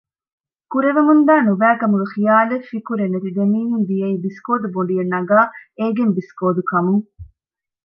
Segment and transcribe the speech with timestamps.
[0.71, 5.39] ކުރެވެމުންދާ ނުބައިކަމުގެ ޚިޔާލެއް ފިކުރެއް ނެތި ދެމީހުން ދިޔައީ ބިސްކޯދު ބޮނޑިއެއް ނަގާ
[5.79, 7.03] އޭގެން ބިސްކޯދު ކަމުން